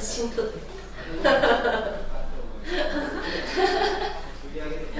[0.00, 0.58] 写真撮って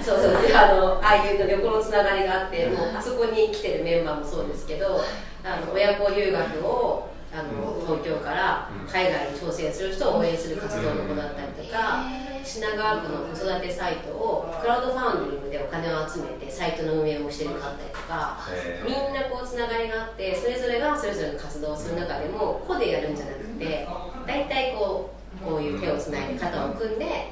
[0.04, 0.42] そうそう。
[0.46, 5.01] であのああいう横のつながりがあってもうあそこに来てるメンバーもそうですけど
[5.45, 12.04] あの親子留学をあの東京から海外に挑戦する人を応援する活動を行ったりとか
[12.45, 18.38] 品川区の子育てサイトをクラウドファンディングでお金を集めてサイトの運営もしてるかったりとか
[18.87, 23.88] みんなこうつながりがあってそれぞれがそれぞれの活動をする中でも個でやるんじゃなくて
[24.26, 24.85] 大体こう
[25.46, 27.30] こういう手をつないで肩を組んで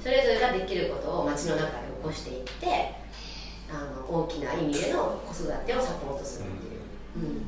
[0.00, 2.94] それぞれができることを街の中で起こしていって
[3.68, 7.46] あの大きな意味での子育てをサポートするっていう、うん、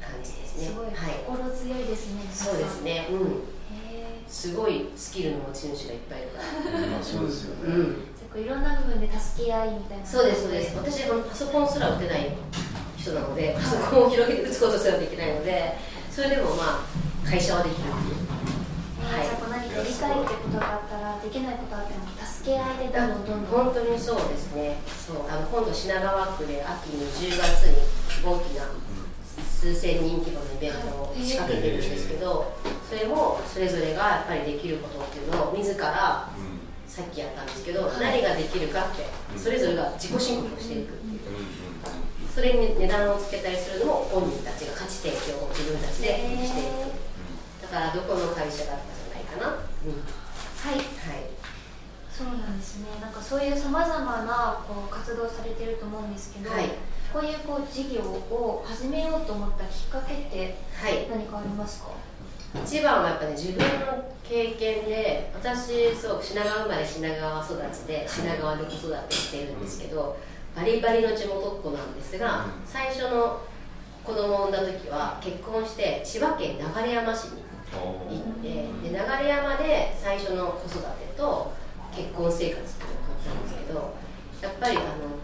[0.00, 0.68] 感じですね。
[0.68, 0.86] すごい、
[1.26, 2.22] 心強いですね。
[2.32, 3.08] そうですね。
[3.10, 3.42] うん。
[4.26, 6.86] すごいスキルの持ち主がいっぱいいるから。
[6.86, 7.74] まあそうですよね。
[8.34, 8.42] うん。
[8.42, 10.06] いろんな部分で助け合いみたいな。
[10.06, 10.76] そうですそうです。
[10.76, 12.30] 私はパソコンすら打てない
[12.96, 15.76] 人なので、パソコンを広げて打つことすらできないので、
[16.10, 18.53] それでもまあ会社はできるっていう。
[19.04, 23.64] はい、じゃあ何かやりたいってことがあったらできないことあっても助け合いでどんどんどんどん。
[23.64, 24.80] 本当にそうですね。
[24.86, 27.80] そうあの今度品川区で秋に10月に
[28.24, 28.68] 大きな
[29.36, 32.52] 数千人規模のイベントを仕掛けてるんですけど
[32.88, 36.28] それもそれぞれがやっぱりできることっていうのを自ら
[36.86, 39.04] さっきやったんですけど何ができるかって
[39.38, 40.94] それぞれが自己申告をしていく。
[40.94, 41.20] っていう
[42.34, 46.93] それに値段をつけたりするのも本人たちが価値提供を自分たちでしていく
[47.74, 51.26] だからどこの会社だったじゃないかな、うん、はい、はい。
[52.08, 52.86] そうなんですね。
[53.00, 56.70] なんかそういうさまざまなこう活動されてると思うんですけど、はい、
[57.12, 60.56] こういうこう事業を始めようと思ったきっかけって
[61.10, 70.16] 何かありますか、はい、一番はやっぱね自分の経験で私そう品川生まれ品川育ちで品川で子育てしているんですけど、
[70.54, 73.42] バリバリの地元っ子なんですが、最初の
[74.04, 77.42] 子供を産んだ時は結婚して千葉県流山市に
[78.08, 81.52] 行ってで流山で最初の子育てと
[81.94, 83.94] 結婚生活っていうのをったんですけど
[84.42, 85.16] やっぱりあの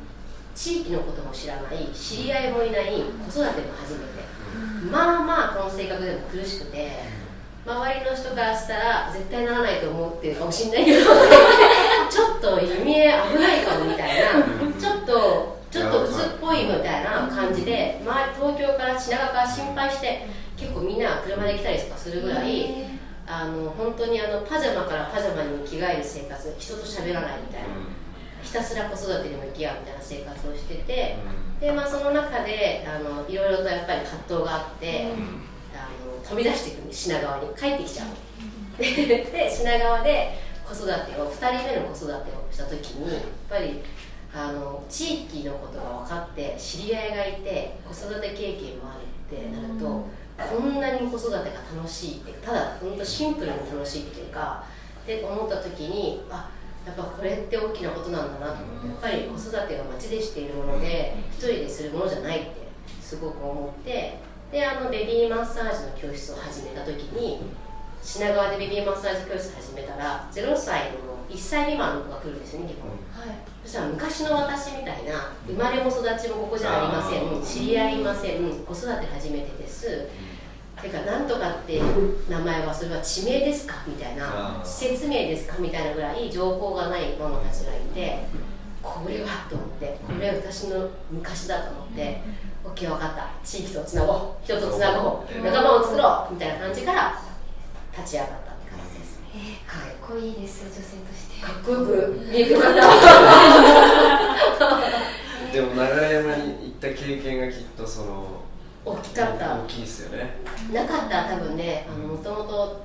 [0.55, 4.21] 地域のことも知らない知り合いもいない子育ても初めて。
[4.91, 6.91] まあまあこの性格でも苦しくて
[7.67, 11.07] 周りの人からしたら絶対ならないと思ってるかもしれないけど
[12.11, 14.33] ちょっと弓枝危ないかもみたいな
[14.81, 20.27] ちょっとちょっと鬱っぽいみたいな感じで周り東京から品川から心配して
[20.61, 22.67] 結構みんな車で来たりとかするぐらい
[23.27, 27.69] あの本当にあのパジャマからパジャマに着替える生活人と喋らないみたいな、
[28.43, 31.17] ひたすら子育てに向き合うみたいな生活をしてて、
[31.61, 35.07] でまあ、その中であのいろいろとやっぱり葛藤があって、
[35.73, 38.09] あの飛び出していく品川に帰ってきちゃう。
[38.83, 43.83] で品川で子育てを2人目の子育てをした時にやっぱり
[44.35, 50.07] あの地域のことが分かって知り合いがいて子育て経験もあるってなると、
[50.49, 54.65] こんなに子育てが楽しいってただ本当シンプルに楽しいっていうか
[55.03, 56.51] って思った時にあ
[56.87, 58.65] やっぱこれって大きなことなんだなと。
[58.65, 62.51] 思ってやっぱり子育てが街でしているもので一人でするものじゃないって
[63.01, 64.19] すごく思って
[64.51, 67.41] であのベビーマッサージの教室を始めた時に
[68.03, 80.09] 品川でベビーマッサージ教室始めたら0歳の1歳未満の子が来るんですよね基本、はい、そしたら昔の私みたいな生まれも育ちもここじゃありません知り合いません子育て初めてです
[80.83, 81.81] てかなんとかって
[82.29, 83.77] 名前はそれは地名ですか？
[83.87, 85.57] みたいな施設名ですか？
[85.59, 88.25] みたいなぐらい情報がないママたちがいて
[88.83, 92.21] これはと思ってこれは私の昔だと思って
[92.65, 93.31] OK 分かった。
[93.45, 94.45] 地域とつなごう。
[94.45, 95.45] 人とつなごう。
[95.45, 97.21] 仲間を作ろうみたいな感じから
[97.97, 100.85] 立ち上がったって感じです、えー、かっこいいです女性と
[101.15, 101.45] して。
[101.45, 102.81] かっこよく見えてよかった
[105.53, 108.43] でも長山に行った経験がきっとその
[108.85, 109.61] 大きかった。
[109.63, 110.37] 大きいですよね。
[110.73, 112.85] なかったら多分ねもともと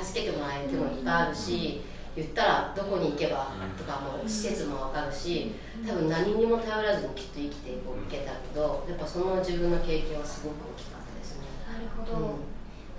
[0.00, 1.82] 助けてもらえる手もいっぱいあるし、
[2.14, 5.52] 言ったらどこに行けばとかも施設も分かるし
[5.86, 11.46] 多分何にも頼らずにきっと生きていこういけたけどやっぱその自分の経験はすごく大きかったですね。
[11.70, 12.34] なるほど、うん、やっ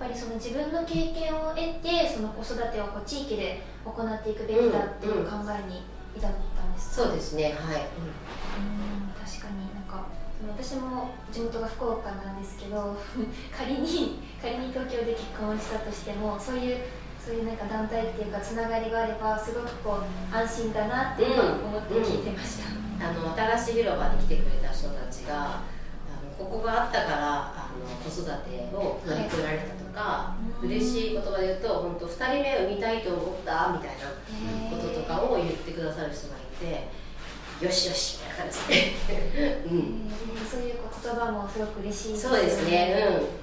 [0.00, 5.84] ぱりその自分の経験を得てその子育てをこう地域で行っていくべきだっていう考えに
[6.16, 7.44] 至ったんですか、うんうん、そうですね。
[7.44, 10.08] はい、うん、確かになんか
[10.48, 12.96] 私も地元が福岡なんですけど
[13.56, 16.78] 仮に仮に東京で結婚したとしてもそういう
[17.20, 23.12] そういうなんか団体っていうかつながりがあればすごくこう安心だなって今思って聞いてました、うん。
[23.12, 25.62] うん、あの新しい広場に来てくれた人たちがあ
[26.24, 37.00] のここがあったからあの子育てを乗り越えられたとか、はい、嬉しい言葉で言うと本当2人目産みたいと思ったみたいなこととかを言ってくださる人がいて。
[37.60, 40.10] よしよしみたいな感じで、うん、
[40.50, 42.36] そういう言葉もすごく嬉しいですね。
[42.36, 43.06] そうですね。
[43.22, 43.40] うん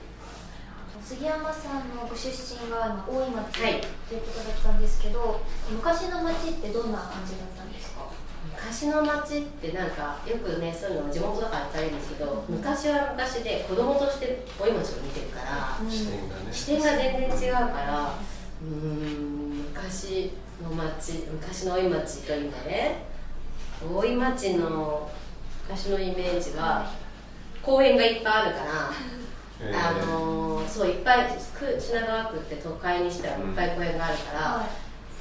[1.07, 3.79] 杉山さんのご出身が今大井町はい。
[4.09, 5.39] ということだったんですけど、
[5.71, 8.11] 昔の町ってどんな感じだったんですか？
[8.51, 15.89] 昔の町ってなんかよくねそういうの地元だから言ったらいいんですけど昔は昔で子供として大井町を見てるからうん。
[15.91, 18.13] 視点がね視点が全然違うから
[18.61, 20.31] うーん昔
[20.61, 23.03] の町昔の大井町というかね
[23.95, 25.09] 大井町の
[25.67, 26.91] 昔のイメージは
[27.61, 28.91] 公園がいっぱいあるから
[29.61, 29.89] えー。
[29.89, 34.67] あのーそういっぱいく品川区って都会にしてはいっぱい公園があるから、は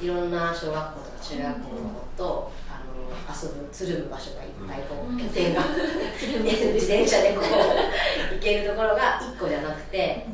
[0.03, 0.07] い。
[0.07, 5.19] ろんな小学校とか中学校の子と、あのー遊ぶつるむ場所がいっぱいこう、うん。
[5.19, 5.63] 拠点が
[6.21, 10.31] 自転車でこう行けるところが1個じゃなくて、あ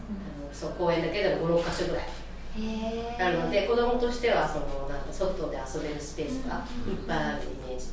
[0.49, 2.05] のそう公園だけでも56箇所ぐらい。
[2.05, 6.57] へえあるので子供としてはそのなんか外で遊べるスペースが
[6.91, 7.87] いっぱいあるイメージ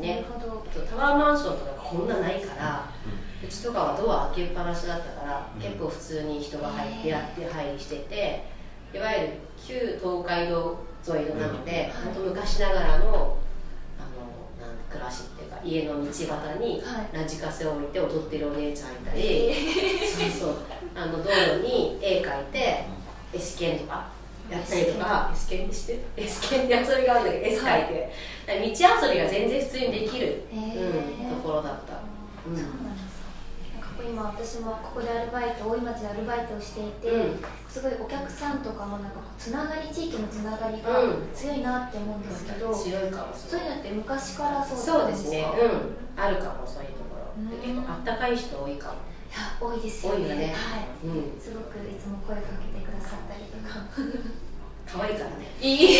[0.00, 0.64] ですなねる、ほど。
[0.70, 2.88] あとタワーマンションとかこんなないから
[3.42, 5.62] うちとかはドア開けっぱなしだったから、うん。
[5.62, 8.44] 結構普通に人が入ってやって入りしてて
[8.94, 9.32] いわゆる
[9.64, 12.12] 旧東海道沿いのなので、うん。
[12.12, 13.06] 本当昔ながらのあの
[14.60, 16.26] なん暮らしっていうか家の道端
[16.58, 17.16] にはい。
[17.16, 19.54] ラジカセを置いて踊ってるお姉ちゃんいたり、
[20.06, 20.56] そうそう。
[20.94, 22.84] あの道路に絵描いて
[23.32, 24.08] S 剣とか
[24.50, 28.12] やったりとか S 剣にして？S 剣で遊びがあるんだけど S 描いて、
[28.46, 32.00] 道遊びが全然普通にできる、うん、ところだった、
[32.48, 32.56] うん。
[32.56, 33.18] そうなんです。
[33.98, 37.44] か今私もここでアルバイト大井町でアルバイトをしていて、うん。
[37.68, 41.28] すごいお客さんとかもなんかつながり地域のつながりがうん。
[41.34, 45.44] 強いなって思うんですけど、強いかもそういうのって昔からそうですね。
[45.44, 46.22] うん。
[46.22, 47.18] あるかもそういうところ。
[47.60, 48.94] 結構あったかい人多いかも
[49.60, 50.34] 多いですよね。
[50.34, 50.54] ね。
[50.54, 50.86] はい。
[51.06, 51.40] うん。
[51.40, 53.86] すごくいつも声かけてくださったりとか。
[54.90, 55.52] 可愛いからね。
[55.60, 55.98] いい。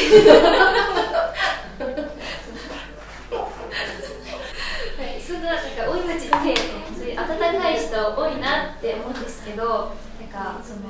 [4.99, 6.56] はい、そんななんか大井町って
[6.96, 7.26] そういう温
[7.61, 10.81] かい人多いなって思うんですけどなんかその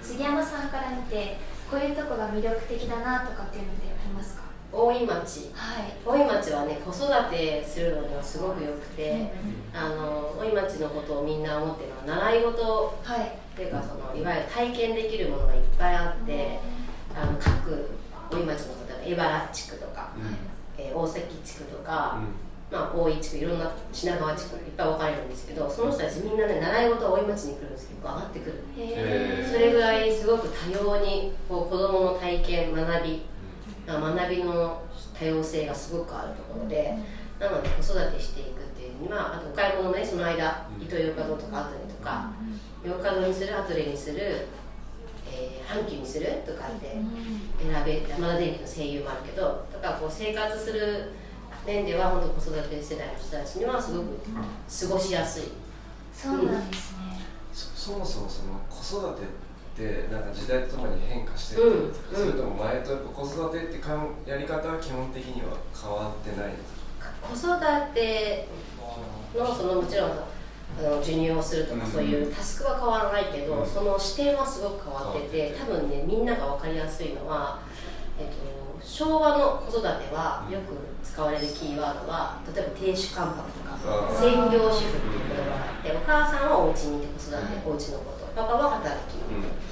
[0.00, 1.36] 杉山さんから見て
[1.70, 4.45] こういうとこが魅力的だなとかっていうのでありますか？
[4.72, 5.50] 大井町。
[5.54, 5.92] はい。
[6.04, 9.30] 大井町はね子育てするのにはすごくよくて、
[9.74, 12.98] あの大井町のことをみんな思ってるのは習い事。
[13.02, 13.26] はい。
[13.26, 16.60] っていうかそのいわゆる体験できるものがいっぱいあって、
[17.14, 17.88] あの各
[18.30, 20.10] 大井町の例えば江原地区とか、
[20.76, 22.18] えー大崎地区とか、
[22.70, 28.62] まあ、大井地区いろんな品川地区いっぱい分かれるんですけどその人たちみんなね習い事は大井町に来るんですけど上がってくる。
[29.46, 33.02] それぐらいすごく多様にこう子どもの体験学び、まあ、
[33.86, 34.82] 学びの
[35.18, 36.96] 多様性がすごくあるところで
[37.38, 40.82] なので子育てしていくっていうにはあとお買い物もねその間うん。
[40.82, 42.30] イトーヨーカドーとかアトレとか
[42.84, 44.48] ヨーカドーにするアトレにする、
[45.30, 46.96] えー、阪急にするとかって
[47.62, 51.12] 選べ山田電機の声優もあるけどだからこう生活する
[51.66, 55.42] 面では本当子育て世代の人たちにはすごく過ごしやすい。
[56.14, 57.20] そうなんですね、
[57.52, 59.26] そそもそもその子育て
[59.76, 62.30] ってなんか時代とともに変化してるんですか、うん。
[62.30, 66.54] それとも前とやっぱ子育てってかんやり方は基本的には変わってない
[67.20, 68.48] 子育て
[69.36, 71.90] のそのもちろんあの授乳をするとかうん。
[71.92, 73.66] そういうタスクは変わらないけど、うん。
[73.66, 77.60] その視点はすごく変わってて変多分ねみんなが分かりやすいのは、
[78.18, 80.72] えっと、昭和の子育てはよく
[81.04, 83.76] 使われるキーワードは例えば亭主関白とか
[84.18, 88.26] 専業主婦っていう言葉があってお母さんはお家にいて子育てお家のこと。
[88.36, 89.65] パパは働きに行く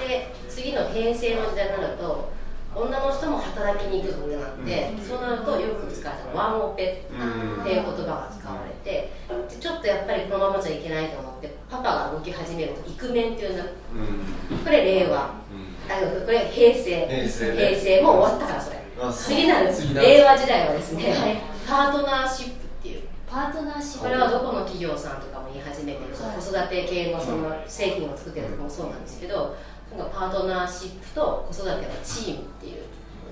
[0.00, 2.32] で次の平成の時代になると
[2.74, 5.04] 女の人も働きに行くぞってなって、うん。
[5.04, 9.10] そうなるとよく使われたのワンオペうんっていう言葉が使われて
[9.50, 13.64] でちょっとやっぱりこのままじゃいけないと思ってパパが動き始めるとイクメンっていうんだ。
[13.64, 14.58] うん。
[14.58, 15.34] これ令和。
[15.50, 16.26] うん。
[16.26, 17.06] これ平成。
[17.08, 18.80] 平成ね平成もう終わったからそれ。
[19.12, 21.42] 次なる令和時代はですね、はい。
[21.66, 23.02] パートナーシップっていう。
[23.26, 24.04] パートナーシップ。
[24.04, 29.56] これはどこの企業さんとかも言い始めてる、はい子育て系のその製品を作ってるとこもそうなんですけど、
[29.96, 32.82] なんかパートナーシップと子育てのチームっていう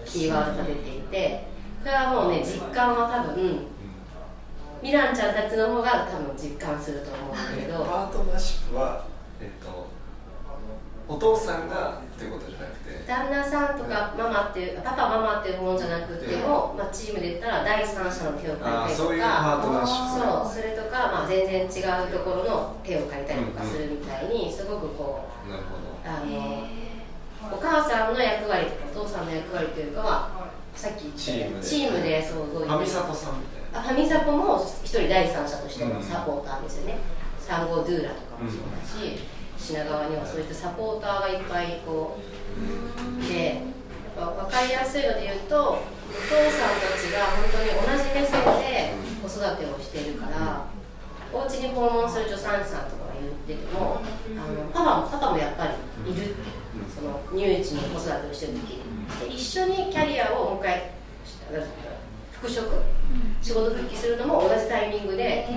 [0.04, 1.44] キーワードが出ていて
[1.82, 3.66] これはもうね実感は多分
[4.82, 7.84] ミランちゃんたちの方が多分実感すると思うんだけど。
[7.84, 9.04] パートナーシップは
[9.40, 9.87] えっと
[11.08, 13.04] お父さんがっていうことじゃなくて。
[13.08, 25.88] 旦那さんとかママっていうパパママっていうものじゃなくても、まあ、チームで言ったら第三者の手を借りたりとあーそういうかパートナーシップそうそれとか、まあ、全然違うところの手を借りたりとかするみたいにすごくこうなるほど。
[26.04, 26.68] あの
[27.50, 32.00] お母さんの役割とかお父さんの役割というかはさっき言ったチーチームで。
[32.00, 33.80] ムでそう動いてファミサトさんみたいな。
[33.80, 36.98] あファミサポも一人第三者としてのサポーターですよね、
[37.40, 39.20] 産後ドゥーラとかもそうだし、
[39.58, 43.54] 品川にはそういったサポーターがいっぱいこうで
[44.16, 50.64] やっぱ分かりやすいので言うとお父さんたちが本当に同じ目線で子育てをしているから
[51.32, 55.68] お家に訪問する助産師さんとかが言っててもあのパパもパパもやっぱ
[56.06, 56.34] りいるって
[56.94, 58.80] その乳児の子育てをしてる時
[59.28, 60.90] で一緒にキャリアをもう一回
[62.32, 62.70] 復職
[63.48, 65.48] 仕事復帰するのも同じタイミングで、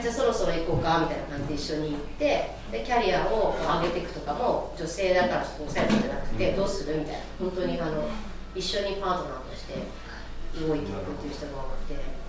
[0.00, 7.20] じゃあそろそろ行こうかみたいな感じで一緒に行ってでキャリアを上げていくとかも女性だからちょっと抑えるんじゃなくて、どうするみたいな。
[7.38, 8.08] 本当にあの
[8.54, 9.76] 一緒にパートナーとして
[10.56, 12.24] 動いていくっていう人が多くて。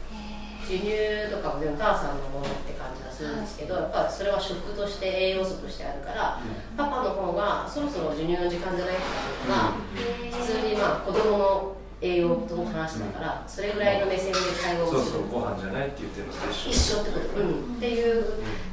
[0.66, 0.90] 授乳
[1.30, 6.42] とかもでもお母さんのものって感じがするんですけどやっぱそれは食として栄養素としてあるから、
[6.76, 9.04] パパの方がそろそろ授乳の時間じゃないか
[9.48, 9.78] な
[10.36, 15.00] 普通にまあ子供の栄養との話だから、それぐらいの目線で対応する。
[15.02, 17.02] そうそうご飯じゃないって言ってるのと一緒。
[17.02, 18.26] ってこと、うん、っていう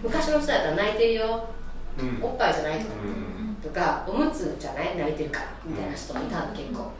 [0.02, 1.48] 昔の人だったら泣いてるよ、
[1.98, 2.92] うん、おっぱいじゃないとか、
[3.62, 4.96] とかおむつじゃない？
[4.96, 5.46] 泣いてるから。
[5.64, 6.92] みたいな人もいたの結構、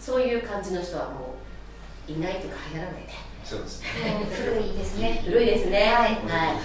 [0.00, 1.34] そういう感じの人はも
[2.08, 3.08] ういないというか流行らないで
[3.44, 3.88] そうですね。
[4.30, 5.22] 古いですね。
[5.24, 5.78] 古いですね。
[5.92, 6.60] はい、は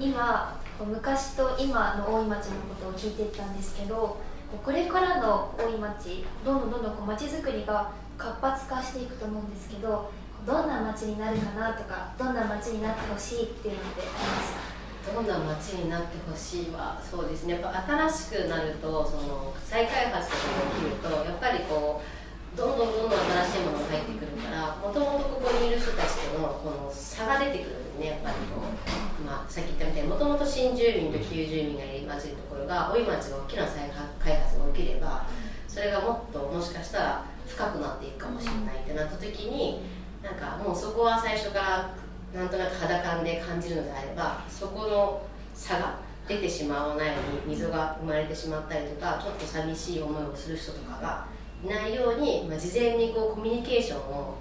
[0.00, 4.20] い、今昔と今の大井町のことを聞いてたんですけど
[4.62, 10.10] これからの大井町どんどんどんどんこう町づくりが活発化していくと思うんですけど
[10.46, 14.74] どんな町になるかなとかどんな町になってほしいっていうのってあります
[15.12, 17.54] どんな街になってほしいはそうですね。
[17.54, 34.43] やっぱ新しくなるとその再開発とかが起きるとやっぱりこうどんどんどんどん新しいものが入ってくるからもともとここにいる人たちとのこの差が出てくるんでねやっぱりこう、まあ、さっき言ったみたいにもともと新住民と旧住民が入り混じるところが大井町が大きな再開発
[34.74, 35.26] 起きれば
[35.68, 39.82] それがもっともしかしたら深くなっていくかもしれないってなった時に
[40.22, 41.94] なんかもうそこは最初から
[42.34, 47.14] なんとなく肌感で感じるのであればそこの差が出てしまわないよ
[47.44, 51.26] うに溝が生まれてしまったりとかちょっと寂しい思いをする人とかが
[51.62, 54.38] いないように、まあ、事前にこうコミュニケーションを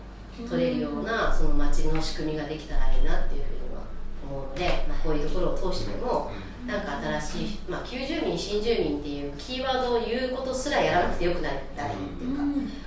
[0.50, 3.82] 取れるようなその街の仕組みができたらいいなっていうふうには
[4.30, 6.32] 思うので、まあ、こういうところを通しても
[6.66, 12.44] なんか新しい、まあ、旧住民新住民っていうキーワードを言うことすらやらなくてよくなったらいいっていうか、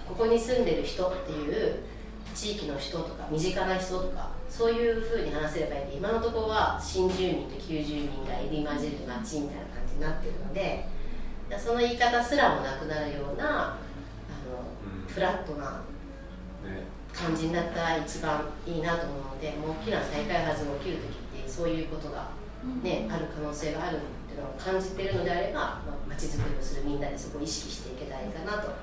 [0.09, 1.81] ここに住んでる人っていう
[2.35, 10.87] 地域の人とか身近な人とかそういうふうに話せればいいんで今のところは新住民と旧住民が入り混じる街みたいな感じになってるので
[11.59, 13.79] その言い方すらもなくなるようなあ
[14.49, 15.81] の、フラットな
[17.17, 20.97] 感じになったら一番いいなと思うのでもう大きな再開発が起きる
[21.33, 22.29] 時ってそういうことが
[22.83, 28.75] ね、ある可能性があるっていうのを感じているのであれば、まあ、街づくりをするみんなでそこを意識していけたらいいかなと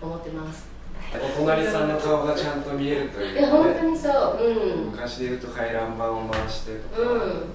[0.00, 0.70] 思ってます。
[1.14, 7.50] お隣さんの顔がちゃんと見えるという、ね、いや本当にそう、うん、昔でいうと回覧板を回してとか、うん、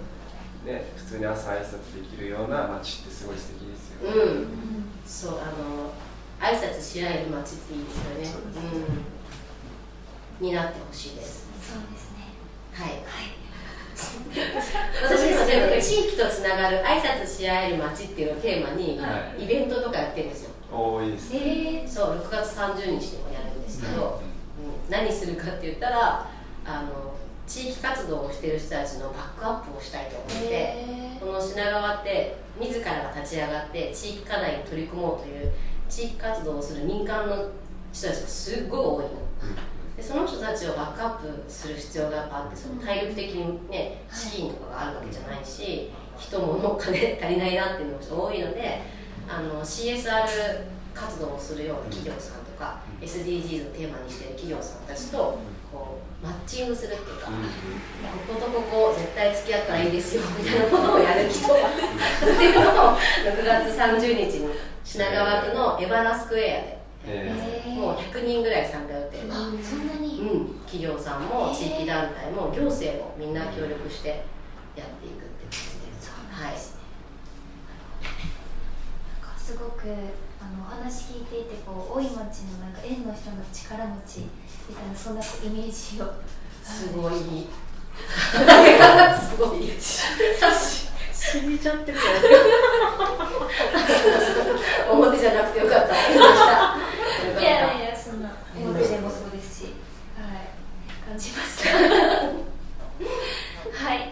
[0.66, 4.48] ね、普通に朝挨拶できるような街ってすごい素敵ですよね、うん、
[5.06, 5.94] そうあの
[6.40, 8.54] 挨拶し合える街っていいですよね。
[8.56, 9.17] うん、
[10.40, 11.48] になってほしいです。
[11.62, 12.26] そうですね。
[12.74, 13.38] はい、はい。
[15.04, 19.00] 私今全部地域とつながる挨拶し合える街っていうのをテーマに、
[19.44, 20.52] イベントとかやってるんですよ。
[20.72, 24.22] 多いです、ね、えー、そう6月30日でもやるんですけど、
[24.60, 26.30] うん、何するかって言ったら
[26.66, 27.16] あの
[27.48, 35.54] 地域活動をしている人たちのバックアップをしたいと思って、えー、この品川って自らが立ち上がって地域課題に取り組もうという
[35.88, 37.50] 地域活動をする民間の
[37.94, 39.10] 人たちがすごい多いの。
[39.98, 45.90] でその人たちをバックアップする必要がやっぱあってその体力的にね資金とかがあるわけじゃないし
[46.20, 48.82] 人も金足りないなっていうのが多いので
[49.28, 55.40] あの CSR 活動をするような企業さんとか、うん、SDGs をテーマにしている企業さんたちと
[55.72, 64.50] こうマッチングするっていうか、うん、こことここ絶対付き合ったらいいですよみたいなことをやる人 っていうのを6月30日に
[64.84, 66.77] 品川区のエバラスクエアで。
[67.10, 69.24] えー、もう100人ぐらい参加予定。
[69.28, 69.34] の、
[69.64, 74.10] そんなに、うん、企業さんも地域団体も行政もみんな協力して
[74.76, 75.62] やっていくって感じで
[76.02, 76.12] す。
[76.32, 76.54] はい。
[79.38, 79.88] すごく
[80.42, 82.20] あのお話聞いていてこう大井町の
[82.60, 84.28] なんか縁の人の力持ち
[84.68, 86.06] みたいなそんなイメージを。
[86.62, 87.14] すごい。
[89.24, 89.72] すごい。
[91.28, 91.98] 死んじゃってる
[94.90, 96.16] 表 じゃなくてよかったい
[97.44, 99.74] やいやそんな表でもそうですし
[100.16, 101.72] はい感じました。
[101.82, 101.90] は
[103.96, 103.98] い。
[103.98, 104.08] えっ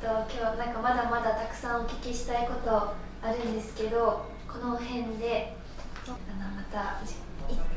[0.00, 5.54] と今日なんかまだまだたくさんお聞きしたいことあるんですけどこの辺で
[6.06, 6.16] あの
[6.56, 7.16] またいつ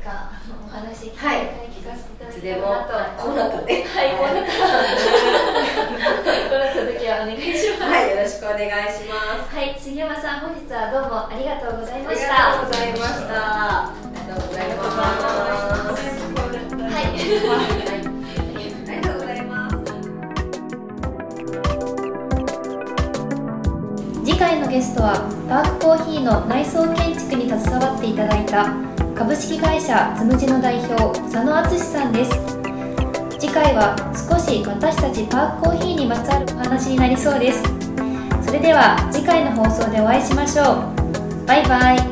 [0.02, 0.30] か
[0.66, 1.90] お話聞かせていた
[2.24, 3.84] だきたいなと、こうなったね。
[3.84, 4.50] はいこうなった。
[4.50, 4.56] こ
[6.56, 7.44] うなった時はお願いし
[7.78, 7.86] ます。
[7.92, 9.54] はいよろしくお願いします。
[9.54, 12.48] はい杉山さん本日はどうもありがとうございました。
[12.48, 13.84] ありがとうございました。
[13.84, 16.00] ありがとうございます。
[16.94, 17.00] は
[17.76, 17.79] い
[24.70, 25.14] ゲストは
[25.48, 28.72] パークコーヒーの内装建築に携わっていただいた
[29.16, 32.30] 株式会社つむじの代表佐野敦さんです。
[33.38, 37.62] 次回は少し私たちパークコーヒーにまつわるお話になりそうです。
[38.46, 41.46] それでは次回の放送でお会いしましょう。
[41.46, 42.09] バイバイ。